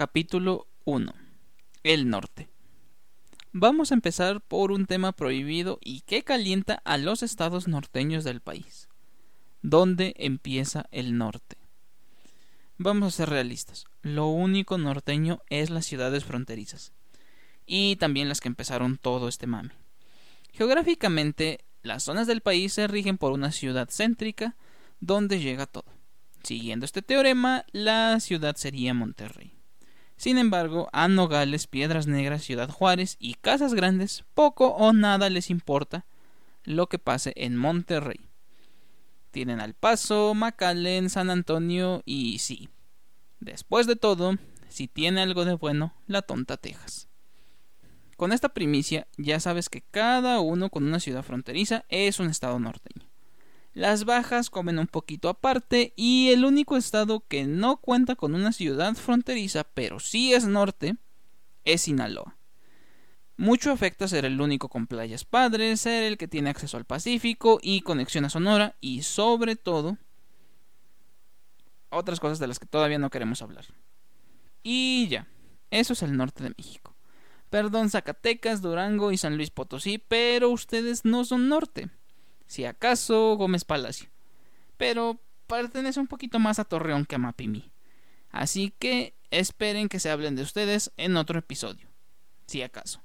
Capítulo 0.00 0.66
1. 0.86 1.12
El 1.82 2.08
norte. 2.08 2.48
Vamos 3.52 3.90
a 3.90 3.94
empezar 3.94 4.40
por 4.40 4.72
un 4.72 4.86
tema 4.86 5.12
prohibido 5.12 5.78
y 5.84 6.00
que 6.00 6.22
calienta 6.22 6.80
a 6.86 6.96
los 6.96 7.22
estados 7.22 7.68
norteños 7.68 8.24
del 8.24 8.40
país. 8.40 8.88
¿Dónde 9.60 10.14
empieza 10.16 10.86
el 10.90 11.18
norte? 11.18 11.58
Vamos 12.78 13.08
a 13.08 13.16
ser 13.18 13.28
realistas. 13.28 13.84
Lo 14.00 14.28
único 14.28 14.78
norteño 14.78 15.42
es 15.50 15.68
las 15.68 15.84
ciudades 15.84 16.24
fronterizas. 16.24 16.94
Y 17.66 17.96
también 17.96 18.30
las 18.30 18.40
que 18.40 18.48
empezaron 18.48 18.96
todo 18.96 19.28
este 19.28 19.46
mame. 19.46 19.74
Geográficamente, 20.54 21.66
las 21.82 22.04
zonas 22.04 22.26
del 22.26 22.40
país 22.40 22.72
se 22.72 22.86
rigen 22.86 23.18
por 23.18 23.32
una 23.32 23.52
ciudad 23.52 23.90
céntrica 23.90 24.56
donde 25.00 25.40
llega 25.40 25.66
todo. 25.66 25.92
Siguiendo 26.42 26.86
este 26.86 27.02
teorema, 27.02 27.66
la 27.72 28.18
ciudad 28.20 28.56
sería 28.56 28.94
Monterrey. 28.94 29.59
Sin 30.20 30.36
embargo, 30.36 30.90
a 30.92 31.08
Nogales, 31.08 31.66
Piedras 31.66 32.06
Negras, 32.06 32.42
Ciudad 32.42 32.68
Juárez 32.68 33.16
y 33.18 33.36
Casas 33.36 33.72
Grandes 33.72 34.24
poco 34.34 34.66
o 34.66 34.92
nada 34.92 35.30
les 35.30 35.48
importa 35.48 36.04
lo 36.62 36.88
que 36.88 36.98
pase 36.98 37.32
en 37.36 37.56
Monterrey. 37.56 38.20
Tienen 39.30 39.62
Al 39.62 39.72
Paso, 39.72 40.34
McAllen, 40.34 41.08
San 41.08 41.30
Antonio 41.30 42.02
y 42.04 42.38
sí. 42.40 42.68
Después 43.38 43.86
de 43.86 43.96
todo, 43.96 44.34
si 44.68 44.88
tiene 44.88 45.22
algo 45.22 45.46
de 45.46 45.54
bueno, 45.54 45.94
la 46.06 46.20
tonta 46.20 46.58
Texas. 46.58 47.08
Con 48.18 48.34
esta 48.34 48.50
primicia 48.50 49.06
ya 49.16 49.40
sabes 49.40 49.70
que 49.70 49.80
cada 49.80 50.40
uno 50.40 50.68
con 50.68 50.84
una 50.84 51.00
ciudad 51.00 51.22
fronteriza 51.22 51.86
es 51.88 52.20
un 52.20 52.28
estado 52.28 52.58
norteño. 52.58 52.89
Las 53.80 54.04
bajas 54.04 54.50
comen 54.50 54.78
un 54.78 54.88
poquito 54.88 55.30
aparte 55.30 55.94
y 55.96 56.32
el 56.32 56.44
único 56.44 56.76
estado 56.76 57.24
que 57.26 57.46
no 57.46 57.78
cuenta 57.78 58.14
con 58.14 58.34
una 58.34 58.52
ciudad 58.52 58.94
fronteriza 58.94 59.64
pero 59.64 60.00
sí 60.00 60.34
es 60.34 60.44
norte 60.44 60.96
es 61.64 61.80
Sinaloa. 61.80 62.36
Mucho 63.38 63.72
afecta 63.72 64.06
ser 64.06 64.26
el 64.26 64.38
único 64.38 64.68
con 64.68 64.86
playas 64.86 65.24
padres, 65.24 65.80
ser 65.80 66.02
el 66.02 66.18
que 66.18 66.28
tiene 66.28 66.50
acceso 66.50 66.76
al 66.76 66.84
Pacífico 66.84 67.58
y 67.62 67.80
conexión 67.80 68.26
a 68.26 68.28
Sonora 68.28 68.76
y 68.82 69.00
sobre 69.00 69.56
todo 69.56 69.96
otras 71.88 72.20
cosas 72.20 72.38
de 72.38 72.48
las 72.48 72.58
que 72.58 72.66
todavía 72.66 72.98
no 72.98 73.08
queremos 73.08 73.40
hablar. 73.40 73.64
Y 74.62 75.08
ya, 75.08 75.26
eso 75.70 75.94
es 75.94 76.02
el 76.02 76.18
norte 76.18 76.44
de 76.44 76.52
México. 76.54 76.94
Perdón 77.48 77.88
Zacatecas, 77.88 78.60
Durango 78.60 79.10
y 79.10 79.16
San 79.16 79.38
Luis 79.38 79.48
Potosí, 79.48 79.96
pero 79.96 80.50
ustedes 80.50 81.06
no 81.06 81.24
son 81.24 81.48
norte. 81.48 81.88
Si 82.50 82.64
acaso 82.64 83.36
Gómez 83.36 83.64
Palacio. 83.64 84.10
Pero 84.76 85.20
pertenece 85.46 86.00
un 86.00 86.08
poquito 86.08 86.40
más 86.40 86.58
a 86.58 86.64
Torreón 86.64 87.04
que 87.04 87.14
a 87.14 87.18
Mapimí. 87.18 87.70
Así 88.28 88.74
que 88.76 89.14
esperen 89.30 89.88
que 89.88 90.00
se 90.00 90.10
hablen 90.10 90.34
de 90.34 90.42
ustedes 90.42 90.90
en 90.96 91.16
otro 91.16 91.38
episodio. 91.38 91.86
Si 92.48 92.60
acaso. 92.60 93.04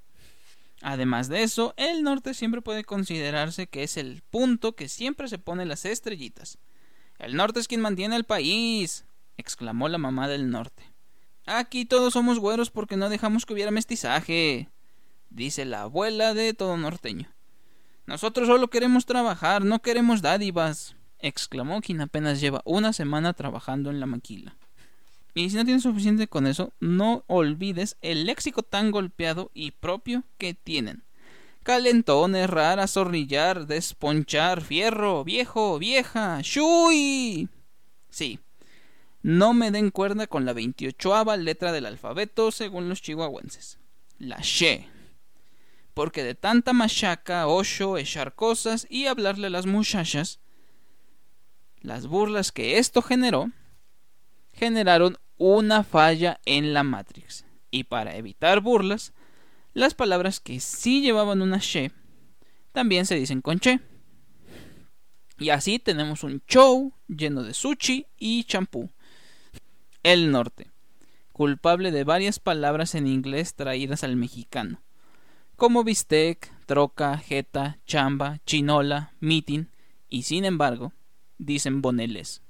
Además 0.82 1.30
de 1.30 1.44
eso, 1.44 1.76
el 1.78 2.02
norte 2.02 2.34
siempre 2.34 2.64
puede 2.64 2.86
considerarse 2.86 3.68
que 3.68 3.84
es 3.84 3.98
el 3.98 4.24
punto 4.32 4.76
que 4.76 4.90
siempre 4.90 5.28
se 5.28 5.38
pone 5.38 5.68
las 5.68 5.86
estrellitas. 5.86 6.58
El 7.20 7.36
norte 7.36 7.60
es 7.60 7.68
quien 7.68 7.82
mantiene 7.82 8.16
el 8.16 8.24
país, 8.24 9.06
exclamó 9.38 9.90
la 9.90 10.00
mamá 10.00 10.28
del 10.28 10.50
norte. 10.50 10.92
Aquí 11.46 11.86
todos 11.86 12.14
somos 12.14 12.40
güeros 12.40 12.72
porque 12.72 12.98
no 12.98 13.10
dejamos 13.10 13.46
que 13.46 13.54
hubiera 13.54 13.70
mestizaje, 13.70 14.72
dice 15.30 15.66
la 15.66 15.84
abuela 15.84 16.34
de 16.34 16.56
todo 16.56 16.78
norteño. 16.78 17.35
Nosotros 18.08 18.48
solo 18.48 18.70
queremos 18.70 19.06
trabajar, 19.06 19.64
no 19.64 19.82
queremos 19.82 20.22
dádivas, 20.22 20.96
exclamó 21.20 21.82
quien 21.82 22.02
apenas 22.02 22.40
lleva 22.40 22.62
una 22.66 22.94
semana 22.94 23.34
trabajando 23.34 23.90
en 23.90 24.00
la 24.00 24.06
maquila. 24.06 24.56
Y 25.34 25.50
si 25.50 25.58
no 25.58 25.66
tienes 25.66 25.84
suficiente 25.84 26.28
con 26.28 26.48
eso, 26.48 26.72
no 26.80 27.24
olvides 27.28 27.98
el 28.02 28.26
léxico 28.26 28.64
tan 28.64 28.92
golpeado 28.92 29.52
y 29.54 29.72
propio 29.72 30.24
que 30.38 30.54
tienen. 30.54 31.04
Calentón, 31.64 32.36
errar, 32.36 32.88
zorrillar, 32.88 33.66
desponchar, 33.66 34.62
fierro, 34.62 35.24
viejo, 35.24 35.80
vieja, 35.80 36.40
shui. 36.42 37.50
Sí, 38.10 38.40
no 39.24 39.56
me 39.56 39.72
den 39.72 39.90
cuerda 39.90 40.28
con 40.28 40.46
la 40.46 40.54
28 40.54 41.36
letra 41.38 41.72
del 41.72 41.88
alfabeto 41.88 42.52
según 42.52 42.88
los 42.88 43.02
chihuahuenses. 43.02 43.80
La 44.20 44.38
she. 44.42 44.88
Porque 45.96 46.24
de 46.24 46.36
tanta 46.36 46.74
machaca, 46.74 47.48
ocho, 47.48 47.98
echar 47.98 48.36
cosas 48.36 48.86
y 48.88 49.08
hablarle 49.08 49.48
a 49.48 49.50
las 49.50 49.66
muchachas, 49.66 50.40
las 51.82 52.06
burlas 52.06 52.52
que 52.52 52.78
esto 52.78 53.02
generó, 53.02 53.50
generaron 54.54 55.18
una 55.38 55.84
falla 55.84 56.40
en 56.46 56.74
la 56.74 56.84
Matrix. 56.84 57.46
Y 57.72 57.86
para 57.86 58.16
evitar 58.16 58.62
burlas, 58.62 59.14
las 59.74 59.96
palabras 59.96 60.40
que 60.40 60.60
sí 60.60 61.02
llevaban 61.02 61.42
una 61.42 61.58
she 61.58 61.92
también 62.72 63.08
se 63.08 63.16
dicen 63.16 63.42
con 63.42 63.60
che. 63.60 63.80
Y 65.40 65.50
así 65.50 65.80
tenemos 65.80 66.24
un 66.24 66.44
show 66.48 66.94
lleno 67.08 67.42
de 67.42 67.54
sushi 67.54 68.06
y 68.18 68.44
champú 68.44 68.92
el 70.04 70.30
norte, 70.30 70.70
culpable 71.32 71.92
de 71.92 72.04
varias 72.04 72.40
palabras 72.40 72.94
en 72.94 73.08
inglés 73.08 73.56
traídas 73.56 74.04
al 74.04 74.16
mexicano, 74.16 74.84
como 75.56 75.84
bistec, 75.84 76.52
troca, 76.66 77.18
jeta, 77.18 77.80
chamba, 77.86 78.40
chinola, 78.46 79.14
mitin, 79.20 79.70
y 80.10 80.24
sin 80.24 80.46
embargo, 80.46 80.94
dicen 81.38 81.82
boneles. 81.82 82.42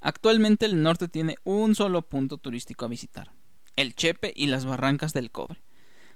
Actualmente 0.00 0.66
el 0.66 0.82
norte 0.82 1.06
tiene 1.06 1.36
un 1.44 1.74
solo 1.74 2.02
punto 2.02 2.38
turístico 2.38 2.84
a 2.84 2.88
visitar, 2.88 3.32
el 3.76 3.94
Chepe 3.94 4.32
y 4.34 4.46
las 4.46 4.64
barrancas 4.64 5.12
del 5.12 5.30
cobre. 5.30 5.62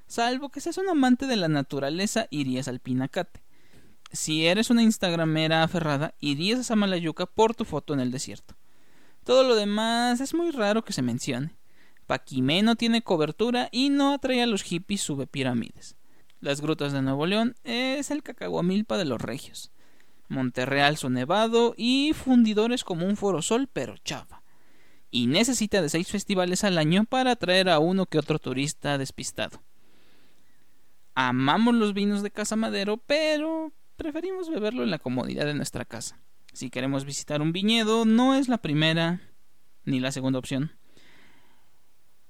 Salvo 0.09 0.51
que 0.51 0.61
seas 0.61 0.79
un 0.79 0.89
amante 0.89 1.27
de 1.27 1.37
la 1.37 1.49
naturaleza, 1.49 2.27
irías 2.31 2.69
al 2.69 2.81
Pinacate. 2.81 3.43
Si 4.13 4.47
eres 4.47 4.71
una 4.71 4.83
instagramera 4.83 5.63
aferrada, 5.63 6.15
irías 6.21 6.61
a 6.61 6.65
Samalayuca 6.65 7.27
por 7.27 7.55
tu 7.55 7.65
foto 7.65 7.95
en 7.95 8.01
el 8.01 8.11
desierto. 8.11 8.57
Todo 9.25 9.43
lo 9.43 9.57
demás 9.57 10.21
es 10.21 10.35
muy 10.35 10.51
raro 10.53 10.85
que 10.85 10.93
se 10.93 11.03
mencione. 11.03 11.56
Paquimé 12.07 12.63
no 12.63 12.77
tiene 12.77 13.03
cobertura 13.03 13.69
y 13.73 13.91
no 13.91 14.13
atrae 14.13 14.43
a 14.43 14.47
los 14.47 14.63
hippies 14.63 15.01
sube 15.01 15.27
pirámides. 15.27 15.97
Las 16.41 16.61
grutas 16.61 16.93
de 16.93 17.03
Nuevo 17.03 17.27
León 17.27 17.57
es 17.65 18.11
el 18.11 18.23
cacahuamilpa 18.23 18.97
de 18.99 19.05
los 19.05 19.21
regios. 19.21 19.73
Monterreal 20.29 20.97
su 20.97 21.11
nevado 21.11 21.75
y 21.77 22.13
fundidores 22.15 22.85
como 22.85 23.07
un 23.07 23.17
forosol 23.17 23.69
pero 23.73 23.97
chava. 23.99 24.43
Y 25.11 25.27
necesita 25.27 25.83
de 25.83 25.89
seis 25.89 26.09
festivales 26.09 26.63
al 26.63 26.79
año 26.79 27.05
para 27.05 27.33
atraer 27.33 27.69
a 27.69 27.79
uno 27.79 28.07
que 28.07 28.19
otro 28.19 28.39
turista 28.39 28.99
despistado. 28.99 29.63
Amamos 31.15 31.75
los 31.75 31.95
vinos 31.95 32.23
de 32.23 32.31
Casa 32.31 32.57
Madero, 32.57 32.99
pero 32.99 33.73
preferimos 33.97 34.51
beberlo 34.51 34.83
en 34.83 34.91
la 34.91 34.99
comodidad 34.99 35.47
de 35.47 35.55
nuestra 35.55 35.85
casa. 35.85 36.21
Si 36.53 36.71
queremos 36.71 37.05
visitar 37.05 37.41
un 37.41 37.53
viñedo, 37.53 38.05
no 38.05 38.35
es 38.35 38.49
la 38.49 38.59
primera 38.59 39.21
ni 39.85 40.01
la 40.01 40.13
segunda 40.13 40.39
opción. 40.39 40.73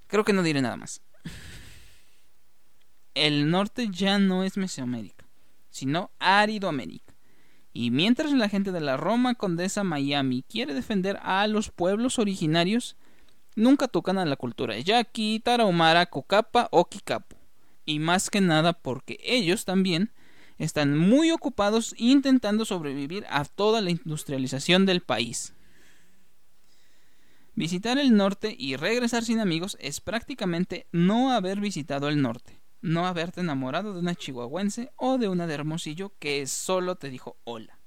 Creo 0.07 0.25
que 0.25 0.33
no 0.33 0.43
diré 0.43 0.63
nada 0.63 0.77
más. 0.77 1.03
El 3.15 3.51
norte 3.51 3.89
ya 3.91 4.19
no 4.19 4.45
es 4.45 4.57
Mesoamérica, 4.57 5.27
sino 5.71 6.11
Áridoamérica. 6.19 7.15
Y 7.73 7.91
mientras 7.91 8.33
la 8.33 8.49
gente 8.49 8.73
de 8.73 8.81
la 8.81 8.97
Roma 8.97 9.35
Condesa 9.35 9.85
Miami 9.85 10.43
quiere 10.49 10.75
defender 10.75 11.19
a 11.23 11.47
los 11.47 11.71
pueblos 11.71 12.19
originarios, 12.19 12.97
nunca 13.55 13.89
tocan 13.89 14.19
a 14.19 14.25
la 14.25 14.37
cultura 14.37 14.79
Yaqui, 14.79 15.41
Tarahumara, 15.45 16.07
Cocapa 16.07 16.69
o 16.71 16.87
Kikapu. 16.87 17.37
Y 17.85 17.99
más 17.99 18.31
que 18.31 18.41
nada 18.41 18.73
porque 18.73 19.19
ellos 19.23 19.65
también 19.65 20.13
están 20.59 20.97
muy 20.97 21.31
ocupados 21.31 21.95
intentando 21.99 22.65
sobrevivir 22.65 23.25
a 23.29 23.45
toda 23.45 23.81
la 23.81 23.91
industrialización 23.91 24.87
del 24.87 25.03
país. 25.03 25.53
Visitar 27.57 27.97
el 27.97 28.15
norte 28.15 28.55
y 28.59 28.77
regresar 28.77 29.25
sin 29.25 29.41
amigos 29.41 29.79
es 29.81 30.03
prácticamente 30.03 30.87
no 30.93 31.33
haber 31.33 31.59
visitado 31.59 32.11
el 32.11 32.21
norte, 32.21 32.61
no 32.83 33.07
haberte 33.07 33.41
enamorado 33.41 33.95
de 33.95 34.01
una 34.01 34.15
chihuahuense 34.15 34.93
o 34.97 35.17
de 35.17 35.31
una 35.31 35.47
de 35.47 35.55
Hermosillo 35.55 36.13
que 36.19 36.47
solo 36.47 36.97
te 36.97 37.09
dijo 37.09 37.39
hola, 37.45 37.79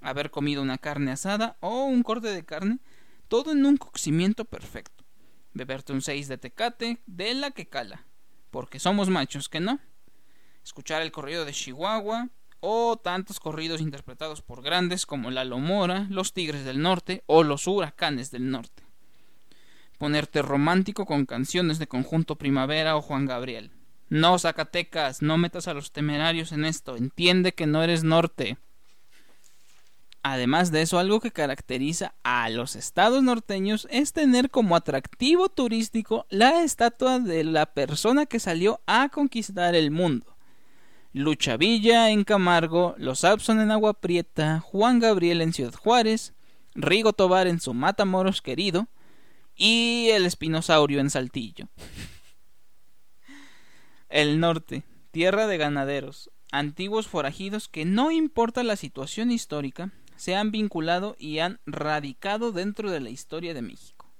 haber 0.00 0.30
comido 0.30 0.62
una 0.62 0.78
carne 0.78 1.10
asada 1.10 1.56
o 1.58 1.86
un 1.86 2.04
corte 2.04 2.28
de 2.28 2.44
carne, 2.44 2.78
todo 3.26 3.50
en 3.50 3.66
un 3.66 3.76
cocimiento 3.76 4.44
perfecto, 4.44 5.04
beberte 5.52 5.92
un 5.92 6.00
seis 6.00 6.28
de 6.28 6.38
tecate 6.38 7.02
de 7.06 7.34
la 7.34 7.50
que 7.50 7.66
cala, 7.66 8.06
porque 8.52 8.78
somos 8.78 9.10
machos 9.10 9.48
que 9.48 9.58
no. 9.58 9.80
Escuchar 10.62 11.02
el 11.02 11.10
corrido 11.10 11.44
de 11.44 11.52
Chihuahua 11.52 12.28
o 12.68 12.96
tantos 12.96 13.38
corridos 13.38 13.80
interpretados 13.80 14.42
por 14.42 14.60
grandes 14.60 15.06
como 15.06 15.30
la 15.30 15.44
Lomora, 15.44 16.08
los 16.10 16.32
Tigres 16.32 16.64
del 16.64 16.82
Norte 16.82 17.22
o 17.26 17.44
los 17.44 17.68
Huracanes 17.68 18.32
del 18.32 18.50
Norte. 18.50 18.82
Ponerte 19.98 20.42
romántico 20.42 21.06
con 21.06 21.26
canciones 21.26 21.78
de 21.78 21.86
Conjunto 21.86 22.34
Primavera 22.34 22.96
o 22.96 23.02
Juan 23.02 23.24
Gabriel. 23.24 23.70
No, 24.08 24.36
Zacatecas, 24.36 25.22
no 25.22 25.38
metas 25.38 25.68
a 25.68 25.74
los 25.74 25.92
temerarios 25.92 26.50
en 26.50 26.64
esto. 26.64 26.96
Entiende 26.96 27.52
que 27.52 27.66
no 27.66 27.84
eres 27.84 28.02
norte. 28.02 28.58
Además 30.24 30.72
de 30.72 30.82
eso, 30.82 30.98
algo 30.98 31.20
que 31.20 31.30
caracteriza 31.30 32.14
a 32.24 32.50
los 32.50 32.74
estados 32.74 33.22
norteños 33.22 33.86
es 33.92 34.12
tener 34.12 34.50
como 34.50 34.74
atractivo 34.74 35.48
turístico 35.48 36.26
la 36.30 36.64
estatua 36.64 37.20
de 37.20 37.44
la 37.44 37.66
persona 37.66 38.26
que 38.26 38.40
salió 38.40 38.80
a 38.86 39.08
conquistar 39.08 39.76
el 39.76 39.92
mundo. 39.92 40.35
Lucha 41.16 41.56
Villa 41.56 42.10
en 42.10 42.24
Camargo, 42.24 42.94
Los 42.98 43.24
Abson 43.24 43.58
en 43.62 43.70
Agua 43.70 43.94
Prieta, 43.94 44.60
Juan 44.60 44.98
Gabriel 44.98 45.40
en 45.40 45.54
Ciudad 45.54 45.72
Juárez, 45.72 46.34
Rigo 46.74 47.14
Tobar 47.14 47.46
en 47.46 47.58
su 47.58 47.72
Matamoros 47.72 48.42
querido 48.42 48.86
y 49.54 50.08
el 50.10 50.26
espinosaurio 50.26 51.00
en 51.00 51.08
Saltillo. 51.08 51.68
El 54.10 54.40
norte, 54.40 54.82
tierra 55.10 55.46
de 55.46 55.56
ganaderos, 55.56 56.30
antiguos 56.52 57.08
forajidos 57.08 57.68
que 57.68 57.86
no 57.86 58.10
importa 58.10 58.62
la 58.62 58.76
situación 58.76 59.30
histórica, 59.30 59.92
se 60.16 60.36
han 60.36 60.50
vinculado 60.50 61.16
y 61.18 61.38
han 61.38 61.60
radicado 61.64 62.52
dentro 62.52 62.90
de 62.90 63.00
la 63.00 63.08
historia 63.08 63.54
de 63.54 63.62
México. 63.62 64.12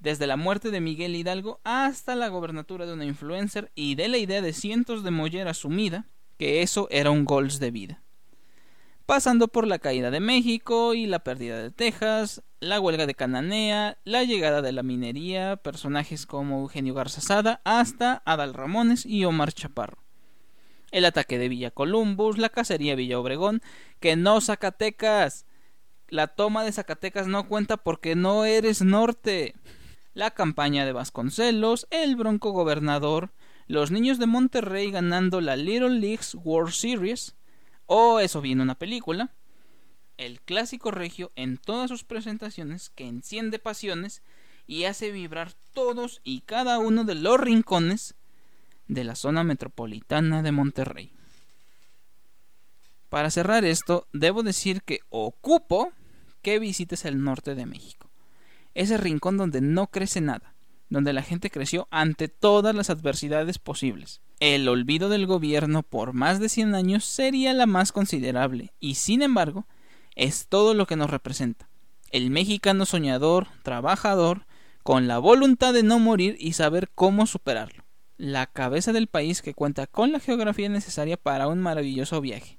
Desde 0.00 0.26
la 0.26 0.36
muerte 0.36 0.72
de 0.72 0.80
Miguel 0.80 1.14
Hidalgo 1.14 1.60
hasta 1.62 2.16
la 2.16 2.26
gobernatura 2.26 2.86
de 2.86 2.94
una 2.94 3.04
influencer 3.04 3.70
y 3.76 3.94
de 3.94 4.08
la 4.08 4.18
idea 4.18 4.42
de 4.42 4.52
cientos 4.52 5.04
de 5.04 5.12
mollera 5.12 5.54
sumida, 5.54 6.08
que 6.44 6.60
eso 6.60 6.88
era 6.90 7.10
un 7.10 7.24
gols 7.24 7.58
de 7.58 7.70
vida. 7.70 8.02
Pasando 9.06 9.48
por 9.48 9.66
la 9.66 9.78
caída 9.78 10.10
de 10.10 10.20
México 10.20 10.92
y 10.92 11.06
la 11.06 11.20
pérdida 11.20 11.56
de 11.56 11.70
Texas, 11.70 12.42
la 12.60 12.80
huelga 12.80 13.06
de 13.06 13.14
Cananea, 13.14 13.96
la 14.04 14.24
llegada 14.24 14.60
de 14.60 14.72
la 14.72 14.82
minería, 14.82 15.56
personajes 15.56 16.26
como 16.26 16.60
Eugenio 16.60 16.92
Garzazada, 16.92 17.62
hasta 17.64 18.22
Adal 18.26 18.52
Ramones 18.52 19.06
y 19.06 19.24
Omar 19.24 19.54
Chaparro 19.54 20.04
el 20.90 21.06
ataque 21.06 21.38
de 21.38 21.48
Villa 21.48 21.70
Columbus, 21.70 22.36
la 22.36 22.50
cacería 22.50 22.94
Villa 22.94 23.18
Obregón, 23.18 23.62
que 23.98 24.14
no 24.14 24.38
Zacatecas. 24.42 25.46
La 26.08 26.26
toma 26.26 26.62
de 26.62 26.72
Zacatecas 26.72 27.26
no 27.26 27.48
cuenta 27.48 27.78
porque 27.78 28.16
no 28.16 28.44
eres 28.44 28.82
norte. 28.82 29.54
La 30.12 30.32
campaña 30.32 30.84
de 30.84 30.92
Vasconcelos, 30.92 31.86
el 31.90 32.16
Bronco 32.16 32.50
Gobernador, 32.52 33.32
los 33.66 33.90
niños 33.90 34.18
de 34.18 34.26
Monterrey 34.26 34.90
ganando 34.90 35.40
la 35.40 35.56
Little 35.56 35.98
Leagues 35.98 36.34
World 36.34 36.72
Series, 36.72 37.34
o 37.86 38.20
eso 38.20 38.40
viene 38.40 38.62
una 38.62 38.74
película, 38.74 39.32
el 40.16 40.40
clásico 40.40 40.90
regio 40.90 41.32
en 41.36 41.58
todas 41.58 41.88
sus 41.88 42.04
presentaciones 42.04 42.90
que 42.90 43.06
enciende 43.06 43.58
pasiones 43.58 44.22
y 44.66 44.84
hace 44.84 45.10
vibrar 45.10 45.52
todos 45.72 46.20
y 46.24 46.40
cada 46.42 46.78
uno 46.78 47.04
de 47.04 47.14
los 47.14 47.40
rincones 47.40 48.14
de 48.86 49.04
la 49.04 49.16
zona 49.16 49.44
metropolitana 49.44 50.42
de 50.42 50.52
Monterrey. 50.52 51.12
Para 53.08 53.30
cerrar 53.30 53.64
esto, 53.64 54.06
debo 54.12 54.42
decir 54.42 54.82
que 54.82 55.00
ocupo 55.08 55.92
que 56.42 56.58
visites 56.58 57.04
el 57.04 57.22
norte 57.22 57.54
de 57.54 57.66
México. 57.66 58.10
Ese 58.74 58.96
rincón 58.96 59.36
donde 59.36 59.60
no 59.60 59.86
crece 59.86 60.20
nada, 60.20 60.53
donde 60.94 61.12
la 61.12 61.22
gente 61.22 61.50
creció 61.50 61.86
ante 61.90 62.28
todas 62.28 62.74
las 62.74 62.88
adversidades 62.88 63.58
posibles. 63.58 64.22
El 64.40 64.66
olvido 64.68 65.10
del 65.10 65.26
gobierno 65.26 65.82
por 65.82 66.14
más 66.14 66.40
de 66.40 66.48
100 66.48 66.74
años 66.74 67.04
sería 67.04 67.52
la 67.52 67.66
más 67.66 67.92
considerable, 67.92 68.72
y 68.80 68.94
sin 68.94 69.20
embargo, 69.20 69.66
es 70.14 70.46
todo 70.48 70.72
lo 70.72 70.86
que 70.86 70.96
nos 70.96 71.10
representa. 71.10 71.68
El 72.10 72.30
mexicano 72.30 72.86
soñador, 72.86 73.48
trabajador, 73.62 74.46
con 74.82 75.06
la 75.06 75.18
voluntad 75.18 75.74
de 75.74 75.82
no 75.82 75.98
morir 75.98 76.36
y 76.38 76.54
saber 76.54 76.88
cómo 76.94 77.26
superarlo 77.26 77.84
la 78.16 78.46
cabeza 78.46 78.92
del 78.92 79.08
país 79.08 79.42
que 79.42 79.54
cuenta 79.54 79.86
con 79.86 80.12
la 80.12 80.20
geografía 80.20 80.68
necesaria 80.68 81.16
para 81.16 81.48
un 81.48 81.60
maravilloso 81.60 82.20
viaje. 82.20 82.58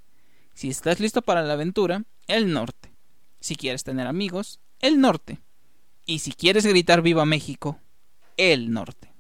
Si 0.53 0.69
estás 0.69 0.99
listo 0.99 1.21
para 1.21 1.43
la 1.43 1.53
aventura, 1.53 2.03
el 2.27 2.51
norte. 2.51 2.91
Si 3.39 3.55
quieres 3.55 3.83
tener 3.83 4.07
amigos, 4.07 4.59
el 4.79 4.99
norte. 4.99 5.39
Y 6.05 6.19
si 6.19 6.33
quieres 6.33 6.65
gritar 6.65 7.01
viva 7.01 7.25
México, 7.25 7.79
el 8.37 8.71
norte. 8.71 9.14